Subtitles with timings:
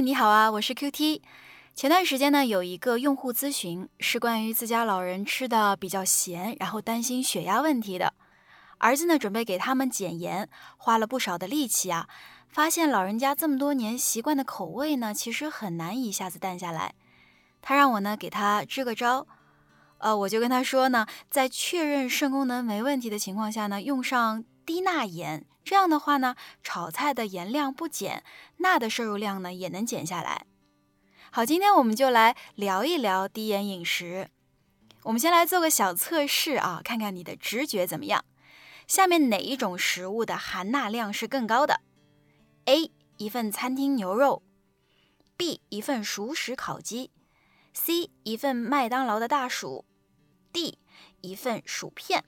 [0.00, 1.20] 你好啊，我是 QT。
[1.74, 8.14] 前段时间呢，有一个用户咨询，是关于自家老人吃的比较咸，然后担心血压问题的。
[8.78, 12.08] 儿子呢，准备给他们减盐，花了不少的力气啊，
[12.48, 16.94] 发现老人家这么多年习惯的口味呢，其实很难一下子淡下来。
[17.60, 19.26] 他让我呢给他支个招，
[19.98, 25.44] 呃，我就跟他说呢，在确认肾功能没问题的情况下呢，用上低钠盐。
[25.68, 28.24] 这样的话呢，炒菜的盐量不减，
[28.56, 30.46] 钠的摄入量呢也能减下来。
[31.30, 34.30] 好，今天我们就来聊一聊低盐饮食。
[35.02, 38.24] 我们先来做个小测试啊，看看你的直觉怎么样。
[38.86, 41.80] 下面哪一种食物的含钠量是更高的
[42.64, 42.90] ？A.
[43.18, 44.42] 一份餐厅牛肉
[45.36, 45.60] ，B.
[45.68, 47.10] 一份熟食烤鸡
[47.74, 48.08] ，C.
[48.22, 49.84] 一份麦当劳的大薯
[50.50, 50.78] ，D.
[51.20, 52.24] 一份薯片。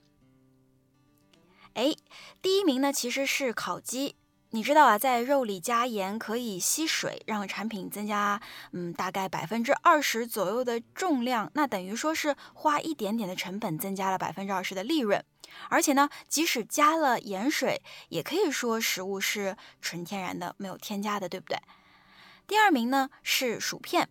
[1.73, 1.95] 哎，
[2.41, 4.15] 第一名呢其实是烤鸡。
[4.53, 8.41] 你知道啊，在肉里加盐可以吸水，让产品增加，
[8.73, 11.49] 嗯，大概百分之二十左右的重量。
[11.53, 15.23] 那等于说是花一点点的成本，增加了百分之二十的利润。
[15.69, 21.57] 而且呢，即使加了盐水，也可以说食物是纯天然的，没有添加的，对不对？
[22.45, 24.09] 第二名呢是薯片。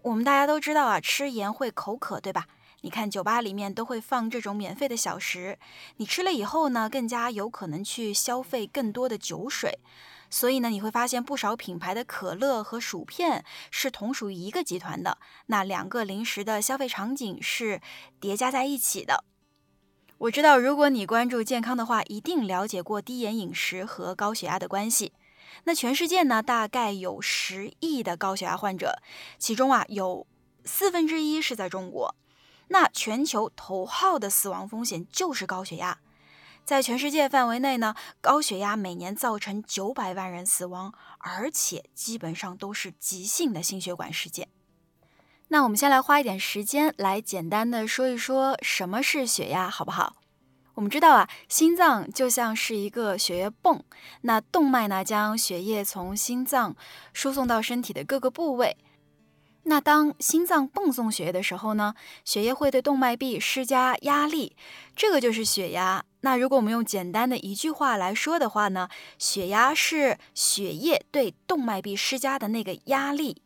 [0.00, 2.46] 我们大家都知道啊，吃盐会口渴，对吧？
[2.84, 5.58] 你看，酒吧里面都会放这种免费的小食，
[5.96, 9.78] 你吃了以后呢，更加有可能去消费更多的酒水。
[10.28, 17.80] 所以呢，你会发现不少品牌的可乐和薯片是同属于一个集团的，那两个零食的消费场景是
[18.20, 19.24] 叠加在一起的。
[20.18, 25.14] 我知道，如果你关注健康的话，一定了解过低盐饮食和高血压的关系。
[25.64, 29.00] 那全世界呢，大概有十亿的高血压患者，
[29.38, 30.26] 其中啊，有
[30.66, 32.14] 四分之一是在中国。
[32.68, 35.98] 那全球头号的死亡风险就是高血压，
[36.64, 44.48] 在全世界范围内呢，高血压每年造成九百万人死亡，而且基本上都是急性的心血管事件。
[45.48, 50.16] 那我们先来花一点时间来简单的说一说什么是血压，好不好？
[50.74, 53.84] 我们知道啊，心脏就像是一个血液泵，
[54.22, 56.74] 那动脉呢将血液从心脏
[57.12, 58.76] 输送到身体的各个部位。
[59.66, 61.94] 那当心脏泵送血液的时候呢，
[62.24, 64.54] 血液会对动脉壁施加压力，
[64.94, 66.04] 这个就是血压。
[66.20, 68.88] 那如果我们用简单的一句话来说的话呢，
[69.18, 73.42] 血压是血液对动脉壁施加的那个压力。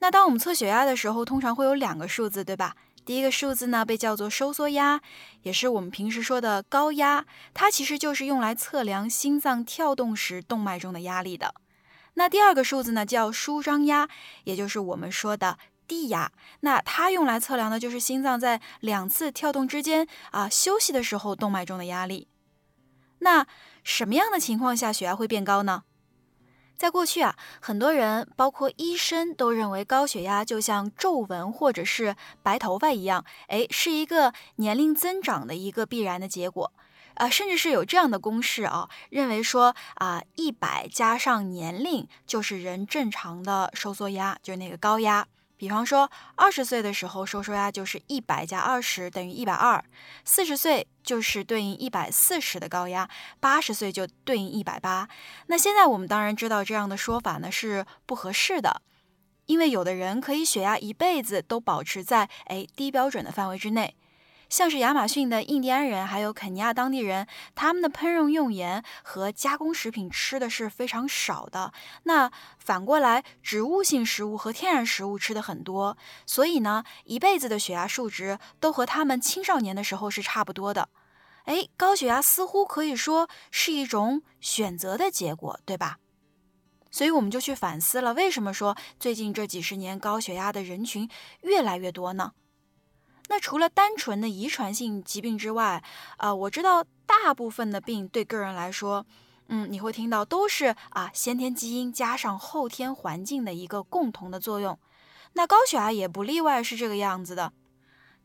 [0.00, 2.76] 那当我们测血压的时候，通常会有两个数字，对吧？
[3.06, 5.00] 第一个数字呢被叫做收缩压，
[5.42, 11.54] 也是我们平时说的高压，它其实就是用来测量心脏跳动时动脉中的压力的。
[12.14, 14.08] 那第二个数字呢，叫舒张压，
[14.44, 16.32] 也就是我们说的低压。
[16.60, 22.28] 那它用来测量的就是心脏在两次跳动之间啊休息的时候动脉中的压力。
[23.18, 23.46] 那
[23.82, 25.84] 什么样的情况下血压会变高呢？
[26.76, 36.72] 在过去啊，很多人包括医生都认为高血压就像皱纹或者是白头发一样，哎，是一个年龄增长的一个必然的结果。
[37.14, 45.26] 啊，甚至是有这样的公式啊，认为说啊，一百加上年龄就是人正常的收缩压，就是那个高压。
[45.56, 49.82] 比方说，二十岁的时候收缩压就是一百加二十等于一百二，
[50.24, 53.08] 四十岁就是对应一百四十的高压，
[53.38, 55.08] 八十岁就对应一百八。
[55.46, 58.82] 那现在我们当然知道这样的说法呢是不合适的，
[59.46, 63.94] 因为有的人可以血压一辈子都保持在哎低标准的范围之内。
[64.54, 67.26] 像是亚马逊的印第安人，还有肯尼亚当地人，
[67.56, 71.72] 他们的烹饪用盐和加工食品吃的是非常少的。
[72.04, 80.88] 那反过来，植物性食物和天然食物吃的很多，所以呢，一辈子的血压数值都和他们青少年的时候是差不多的。
[81.46, 85.96] 哎，高血压似乎可以说是一种选择的结果，对吧？
[86.92, 92.34] 所以我们就去反思了，为什么说最近这几十年高血压的人群越来越多呢？
[93.28, 95.82] 那除了单纯的遗传性疾病之外，
[96.18, 99.06] 啊，我知道大部分的病对个人来说，
[99.48, 104.78] 嗯，你会听到都是啊先天基因加上后天环境的一个共同的作用。
[105.32, 107.52] 那高血压也不例外，是这个样子的。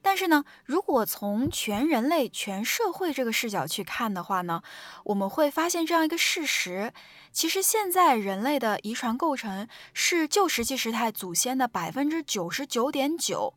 [0.02, 4.62] 但是呢，如果从全人类、全社会这个视角去看的话呢，
[5.04, 6.94] 我们会发现这样一个事实：
[7.32, 13.54] 其实现在人类的遗传构成是旧石器时代祖先的百分之九十九点九，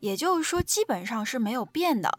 [0.00, 2.18] 也就是说基本上是没有变的。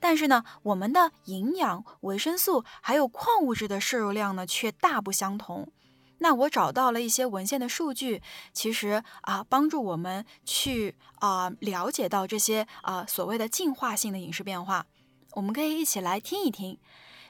[0.00, 5.70] 但是呢，我们的营养、维生素还有矿物质的摄入量呢，却大不相同。
[6.18, 8.22] 那我找到了一些文献的数据，
[8.52, 14.86] 其实啊，帮助我们去啊了解到这些啊所谓的进化性的饮食变化。
[15.32, 16.78] 我们可以一起来听一听。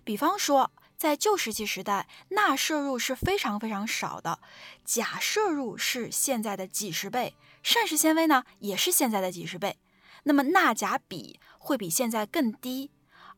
[0.04, 4.40] 比方说，在旧石器时代，钠摄入是非常非常少的，
[4.84, 9.76] 钾摄入是现在的几十倍，膳食纤维呢也是现在的几十倍。
[10.24, 12.90] 那么钠钾比会比现在更低。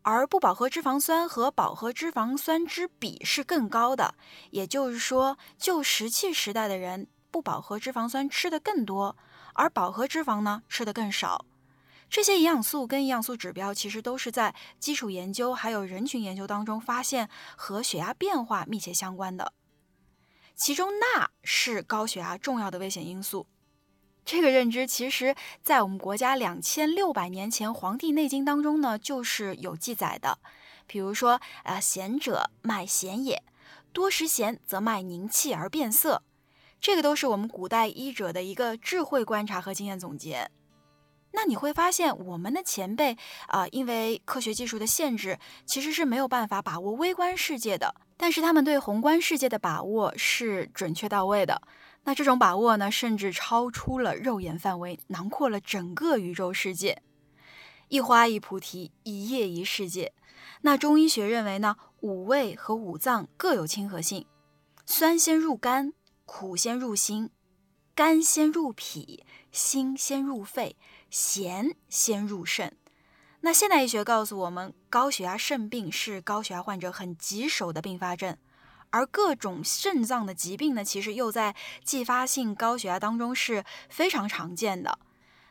[0.03, 4.15] 而不饱和脂肪酸和饱和脂肪酸之比是更高的，
[4.51, 9.17] 也就是说，旧石器时代的人不饱和脂肪酸吃的更多，
[9.53, 11.45] 而饱和脂肪呢吃的更少。
[12.09, 19.53] 这些营养素跟营养素指标其实都是在基础研究还有人群研究当中发现和血压变化密切相关的，
[20.57, 23.47] 其中钠是高血压重要的危险因素。
[24.25, 30.39] 这个认知其实，在我们国家两千六百年前《黄帝内经》当中呢，就是有记载的。
[30.87, 33.43] 比如说，呃，贤者脉咸也，
[33.93, 36.23] 多食咸则脉凝气而变色。
[36.81, 40.51] 这个都是我们古代医者的一个智慧观察和经验总结。
[41.33, 43.17] 那你会发现，我们的前辈
[43.47, 51.63] 啊，因为科学技术的限制，其实是没有办法把握微观世界的，但是他们对宏观世界的把握是准确到位的。
[52.05, 57.03] 那这种把握呢，甚至超出了肉眼范围，囊括了整个宇宙世界。
[57.89, 60.13] 一花一菩提，一叶一世界。
[60.63, 64.27] 那中医学认为呢，五味和五脏各有亲和性，
[64.87, 65.93] 酸先入肝，
[66.25, 67.31] 苦先入心，
[67.95, 70.77] 肝先入脾，心先入肺，
[71.11, 72.77] 咸先入肾。
[73.43, 78.37] 那现代医学告诉我们，高血压肾病是高血压患者很棘手的并发症。
[78.91, 81.55] 而各种肾脏的疾病呢，其实又在
[81.85, 84.99] 继发性高血压当中是非常常见的。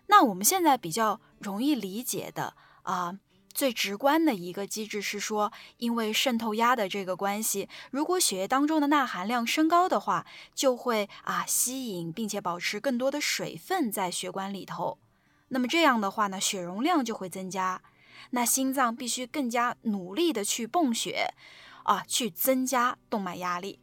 [0.07, 3.17] 那我们现在比较容易理解的啊，
[3.53, 10.25] 最直观的一个机制是说，因为渗透压的这个关系，如果血液当中的钠含量升高的话，
[10.55, 14.97] 就会啊吸引并且保持更多的水分在血管里头。
[15.49, 17.81] 那么这样的话呢，血容量就会增加，
[18.31, 21.33] 那心脏必须更加努力的去泵血。
[21.89, 23.79] 啊，去增加动脉压力，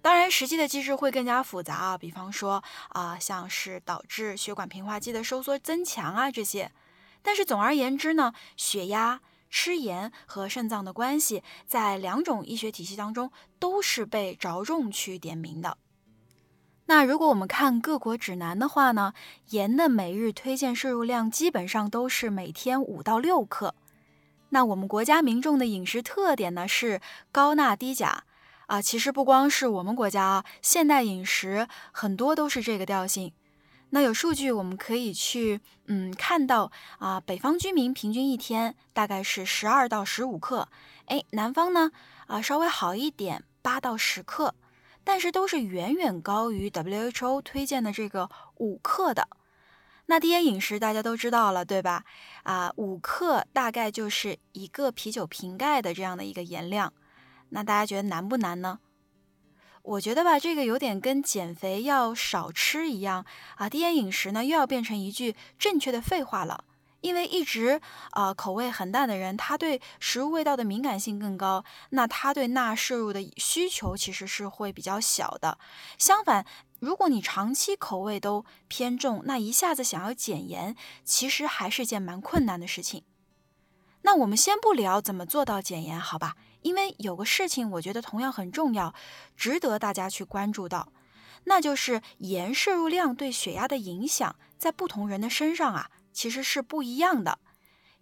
[0.00, 6.70] 当然实际的机制会更加复杂啊，比方说啊，像是导致血管平滑肌的收缩增强啊这些。
[7.22, 9.20] 但是总而言之呢，血压、
[9.50, 15.76] 吃盐和肾脏的关系，在两种医学体系当中都是被着重去点名的。
[16.86, 19.12] 那如果我们看各国指南的话呢，
[19.48, 23.74] 盐的每日推荐摄入量基本上都是每天五到六克。
[24.54, 27.00] 那我们国家民众的饮食特点呢是
[27.32, 28.22] 高钠低钾
[28.66, 33.32] 啊，其实不光是我们国家啊，现代饮食很多都是这个调性。
[33.90, 36.70] 那有数据我们可以去嗯看到
[37.00, 40.68] 啊，北方居民平均一天大概是十二到十五克，
[41.06, 41.90] 哎，南方呢
[42.28, 44.54] 啊稍微好一点，八到十克，
[45.02, 49.26] 但是都是远远高于 WHO 推荐的这个五克的。
[50.06, 52.04] 那低盐饮食大家都知道了，对吧？
[52.42, 56.92] 啊，五克大概就是一个啤酒瓶盖的这样的一个盐量。
[57.50, 58.80] 那大家觉得难不难呢？
[59.82, 63.24] 我觉得吧，这个有点跟减肥要少吃一样
[63.56, 63.68] 啊。
[63.68, 66.64] 低盐饮食呢，又要变成一句正确的废话了。
[67.02, 67.82] 因为一直
[68.12, 75.58] 啊口味很淡的人，他对食物味道的敏感性更高，那他对钠摄入的需求其实是会比较小的。
[75.98, 76.46] 相反，
[76.84, 83.04] 如果你长期口味都偏重，那一下子想要减盐，其实还是件蛮困难的事情。
[84.02, 86.36] 那我们先不聊怎么做到减盐，好吧？
[86.60, 88.94] 因为有个事情我觉得同样很重要，
[89.34, 90.92] 值得大家去关注到，
[91.44, 95.90] 那就是盐摄入量对血压的影响，在不同人的身上啊。
[96.12, 97.38] 其实是不一样的，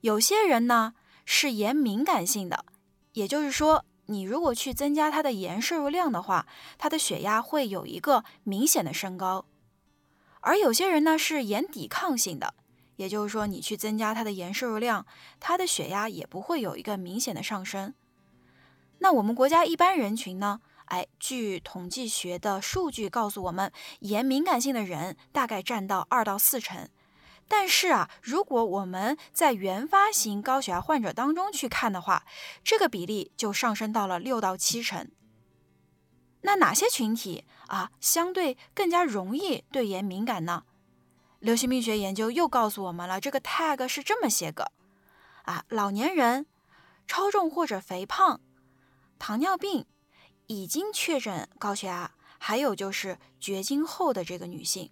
[0.01, 2.65] 有些人呢是盐敏感性的，
[3.13, 9.47] 也就是说，你如果去增加他的盐摄入量的话，他的血压会有一个明显的升高；
[10.41, 12.55] 而有些人呢是盐抵抗性的，
[12.97, 15.07] 也就是说，你去增加他的盐摄入量，
[15.41, 17.95] 他的血压也不会有一个明显的上升。
[18.99, 26.89] 那我们国家一般人群呢，哎，据统计学的数据告诉我们，盐敏感性的人大概占到二到四成。
[27.49, 32.25] 但是啊，如果我们在原发型高血压患者当中去看的话，
[32.65, 35.11] 这个比例就上升到了六到七成。
[36.43, 40.65] 那哪些群体啊相对更加容易对盐敏感呢？
[41.39, 44.73] 流行病学研究又告诉我们了，这个 tag 是这么些个
[45.43, 46.47] 啊：老年人、
[47.07, 48.41] 超重或者肥胖、
[49.19, 49.85] 糖尿病、
[50.47, 54.91] 已经确诊高血压，还有就是绝经后的这个女性。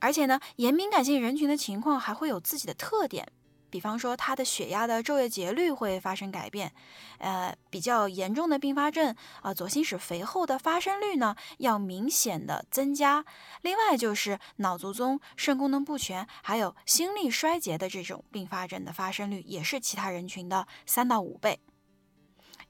[0.00, 3.26] 而且呢，盐敏感性人群的情况还会有自己的特点。
[3.70, 6.72] 比方说，他的血压的昼夜节律会发生改变，
[7.18, 13.24] 呃，比较严重的并发症啊，左心室肥厚的发生率呢要明显的增加。
[13.62, 21.60] 另外就是脑卒中、肾功能不全，还有心力衰竭的这种并发症的发生率也是其他人群的三到五倍。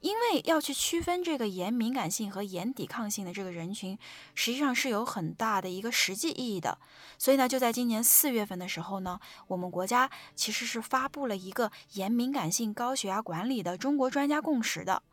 [0.01, 3.97] 因为要去区分这个盐敏感性和盐抵抗性的这个人群，
[4.35, 6.77] 实际上是有很大的一个实际意义的。
[7.17, 15.03] 所以呢，就在今年四月份的时候呢，我们国家其实是发布了一个盐敏感性高血压管理的中国专家共识的。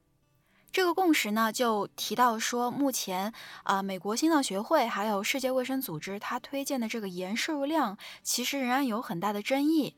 [0.71, 3.33] 这个共识呢，就提到说，目前
[3.65, 9.97] 啊，美国心脏学会还有世界卫生组织它推荐的这个盐摄入量，其实仍然有很大的争议。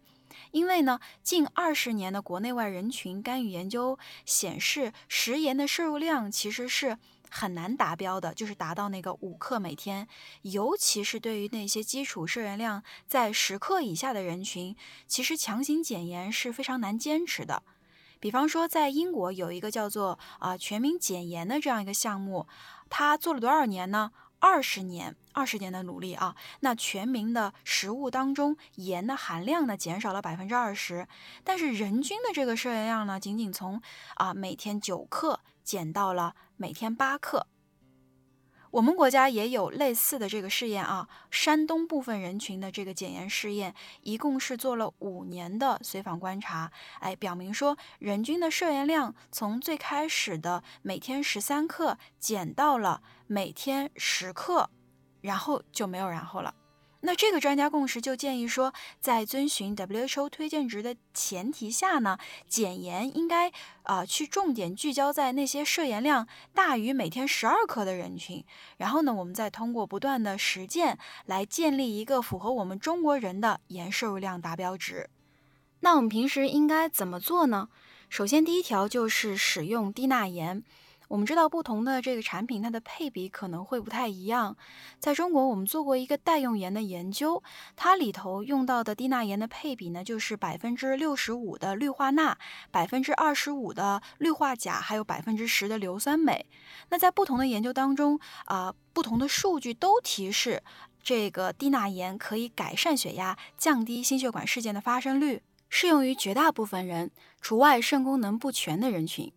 [0.51, 6.99] 因为呢，近二十年的国内外人群干预研究显示，食盐的摄入量其实是
[7.31, 10.09] 很难达标的，就是达到那个五克每天。
[10.43, 17.63] 尤其是对于那些基础摄盐量在十克以下的人群，其实强行减盐是非常难坚持的。
[18.19, 22.47] 比方说，在英国有一个叫做啊全民减盐的这样一个项目，
[22.91, 24.11] 它做了多少年呢？
[24.41, 31.07] 二十年，二十年的努力啊，那全民的食物当中盐的含量呢减少了百分之二十，
[31.45, 33.81] 但是人均的这个摄盐量呢，仅仅从
[34.15, 37.47] 啊每天九克减到了每天八克。
[38.71, 54.71] 我们国家也有类似的这个试验啊，山东部分人群的这个检验试验，一共是做了五年的随访观察，哎，表明说人均的摄盐量从最开始的每天十三克减到了每天十克，
[55.21, 56.55] 然后就没有然后了。
[57.02, 63.50] 那这个专家共识就建议说，在遵循 WHO 推荐值的前提下呢，减盐应该
[63.85, 68.45] 啊去重点聚焦在那些摄盐量大于每天十二克的人群，
[68.76, 75.09] 然后呢，我们再通过不断的实践来建立一个符合我们中国人的盐摄入量达标值。
[75.80, 77.71] 那我们平时应该怎么做呢？
[78.11, 80.62] 首先，第一条就是使用低钠盐。
[81.11, 84.57] 我们知道不同的这个产品，它的配比可能会不太一样。
[85.00, 87.43] 在中国，我们做过一个代用盐的研究，
[87.75, 92.38] 它里头用到的低钠盐的配比呢，就是百分之六十五的氯化钠，
[92.71, 96.47] 百分之二十五的氯化钾，还有百分之十的硫酸镁。
[96.90, 100.62] 那在不同的研究当中，啊，不同的数据都提示
[101.02, 109.33] 这个低钠盐可以改善血压，降低心血管事件的发生率，适用于绝大部分人，除外肾功能不全的人群。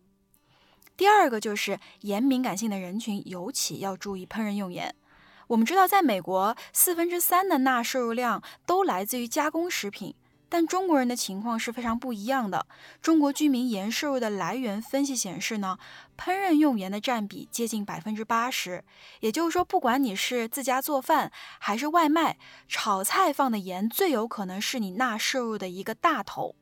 [0.96, 4.94] 第二个就是盐敏感性的人群，尤其要注意烹饪用盐。
[5.48, 10.14] 我们知道，在美国，四分之三的钠摄入量都来自于加工食品，
[10.48, 12.66] 但中国人的情况是非常不一样的。
[13.02, 15.76] 中国居民盐摄入的来源分析显示呢，
[16.16, 18.82] 烹饪用盐的占比接近百分之八十。
[19.20, 26.54] 也就是说，不管你是自家做饭还是外卖，炒菜放的盐最有可能是你钠摄入的一个大头。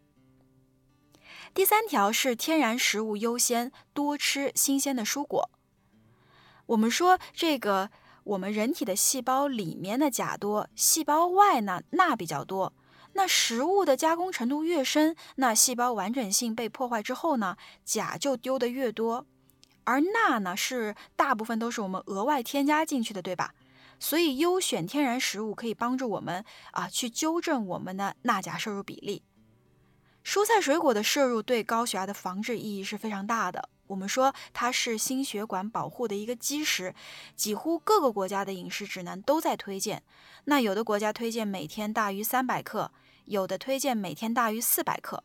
[1.55, 5.51] 第三条是天然食物优先，多吃新鲜的蔬果。
[6.65, 7.91] 我们说这个，
[8.25, 12.73] 我们人体的细胞里面的钾多，细胞外呢钠比较多。
[13.13, 19.27] 那食物的加工程度越深，那细胞完整性被破坏之后呢，钾就丢的越多。
[19.85, 23.53] 而钠呢是大部分都是我们额外添加进去的，对吧？
[24.01, 29.23] 所以优选天然食物可以帮助我们啊去纠正我们的钠钾摄入比例。
[30.25, 33.69] 蔬菜水果的摄入对高血压的防治意义是非常大的。
[33.89, 36.95] 我们说它是心血管保护的一个基石，
[37.37, 40.03] 几乎各个国家的饮食指南都在推荐。
[40.45, 42.91] 那有的国家推荐每天大于三百克，
[43.27, 45.23] 有的推荐每天大于四百克。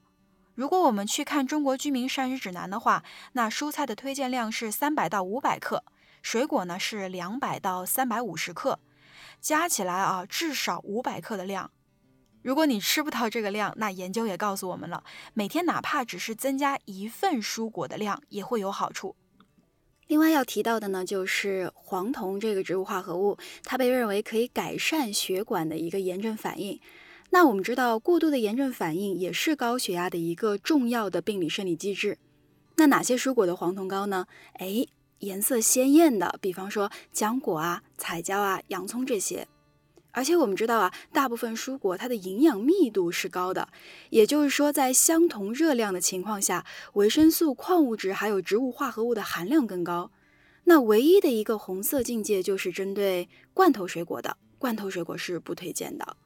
[0.55, 5.83] 如果我们去看中国居民膳食指南的话，那蔬菜的推荐量是三百到五百克，
[6.23, 8.79] 水果呢是两百到三百五十克，
[9.39, 11.71] 加起来啊至少五百克的量。
[12.41, 15.03] 如果你吃不到这个量，那研究也告诉我们了，
[15.33, 19.15] 每天哪怕只是增加一份蔬果的量也会有好处。
[20.07, 26.79] 另外要提到的呢，就是黄酮这个植物化合物，它被认为可以改善血管的一个炎症反应。
[27.31, 32.17] 那我们知道，过度的炎症反应也是高血压的一个重要的病理生理机制。
[32.77, 34.27] 那哪些蔬果的黄酮高呢？
[34.53, 34.85] 哎，
[35.19, 39.45] 颜色鲜艳的，比方说浆果啊、彩椒啊、洋葱这些。
[40.17, 43.69] 而且我们知道啊，大部分蔬果它的营养密度是高的，
[44.09, 50.09] 也就是说，在相同热量的情况下，维生素、矿物质还有植物化合物的含量更高。
[50.63, 54.37] 那唯一的一个红色境界就是针对罐头水果的。
[54.57, 56.17] 罐头水果是不推荐的。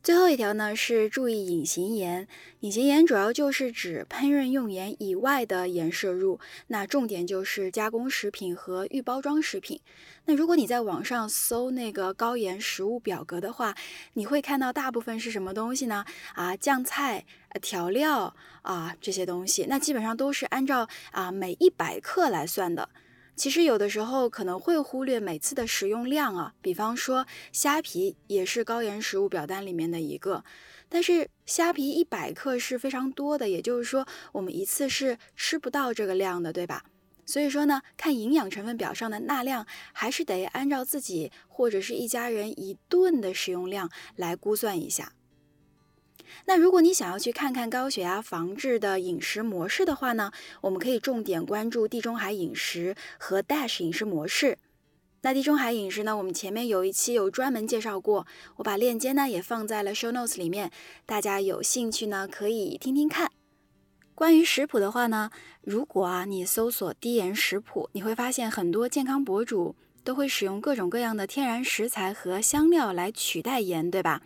[0.00, 2.26] 最后一条呢是注意隐形盐，
[2.60, 9.80] 隐形盐主要就是指烹饪用盐以外的盐摄入，那重点就是加工食品和预包装食品。
[10.24, 13.74] 那如果你在网上搜那个高盐食物表格的话，
[14.14, 16.04] 你会看到大部分是什么东西呢？
[16.34, 17.26] 啊，酱菜、
[17.60, 22.88] 调料啊这些东西，那基本上都是按照啊每一百克来算的。
[23.38, 30.44] 其实有的时候可能会忽略每次的食用量啊，比方说虾皮也是高盐食物表单里面的一个，
[30.88, 36.82] 但是虾皮一百克是非常多的，也就是说我们一次是吃不到这个量的，对吧？
[37.24, 45.12] 所以说呢，看营养成分表上的钠量，还是得按照自己或者是一家人一顿的食用量来估算一下。
[46.46, 54.58] 那如果你想要去看看高血压防治的饮食模式的话呢，我们可以重点关注地中海饮食和 DASH 饮食模式。
[55.22, 60.70] 那地中海饮食呢，我们前面有一期有专门介绍过，我把链接呢也放在了 Show Notes 里面，
[61.04, 63.30] 大家有兴趣呢可以听听看。
[64.14, 65.30] 关于食谱的话呢，
[65.62, 74.22] 如果啊你搜索低盐食谱，你会发现很多健康博主都会使用各种各样的天然食材和香料来取代盐，对吧？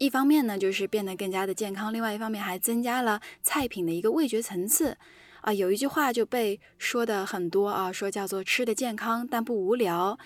[0.00, 4.96] 一方面呢，就是变得更加的健康；另外一方面，还增加了菜品的一个味觉层次
[5.42, 5.52] 啊。
[5.52, 10.18] 有一句话就被说的很多啊，说叫做吃的健康但不无聊。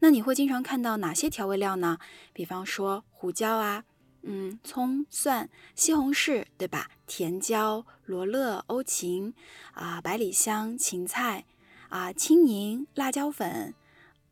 [0.00, 1.96] 那你会经常看到哪些调味料呢？
[2.34, 3.84] 比方说胡椒啊，
[4.20, 6.90] 嗯，葱、蒜、西红柿，对吧？
[7.06, 9.32] 甜椒、罗勒、欧芹
[9.72, 11.46] 啊，百里香、芹菜
[11.88, 13.72] 啊，青柠、辣椒粉、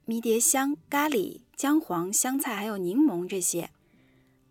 [0.04, 3.71] 迷迭香、咖喱、姜黄、香菜，还有柠檬这些。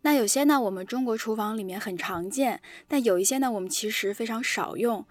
[0.02, 5.06] 那有些呢，我们中国厨房里面很常见，但有一些呢，我们其实非常少用。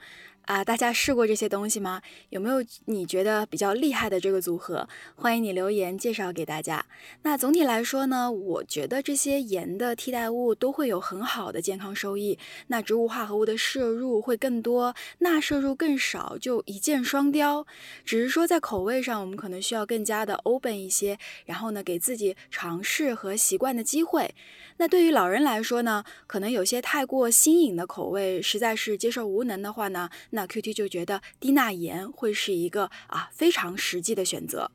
[0.48, 2.00] 啊，大家试过这些东西吗？
[2.30, 4.88] 有没有你觉得比较厉害的这个组合？
[5.14, 6.86] 欢迎你留言介绍给大家。
[7.20, 12.38] 那总体来说呢，我觉得这些盐的替代物都会有很好的健康收益。
[12.68, 17.66] 那植物化合物的摄入会更多，钠摄入更少，就一箭双雕。
[18.06, 24.34] 只是说在口味上，我们可能需要更加的 open 一些，然后呢，给自己尝试和习惯的机会。
[24.78, 34.70] 那对于老人来说呢，可能有些太过新颖的口味，实在是接受无能的话呢，那 QT 就觉得低钠盐会是一个啊非常实际的选择。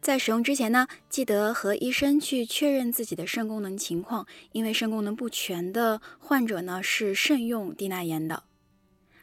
[0.00, 8.44] 在使用之前呢，记得和医生去确认自己的肾功能情况，因为肾功能不全的患者呢是慎用低钠盐的。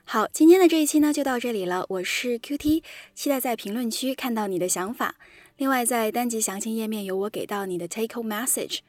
[0.04, 2.84] 好，今天的这一期呢就到这里了，我是 QT，
[3.16, 5.16] 期待在评论区看到你的想法。
[5.58, 8.82] 另外，在单集详情页面有我给到你的 take home message。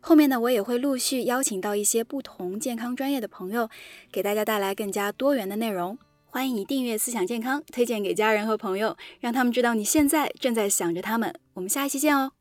[0.00, 3.68] 后面呢，我也会陆续邀请到一些不同健康专业的朋友，
[4.10, 5.98] 给大家带来更加多元的内容。
[6.34, 11.38] 欢迎你订阅思想健康，推荐给家人和朋友，让他们知道你现在正在想着他们。
[11.52, 12.32] 我们下一期见哦。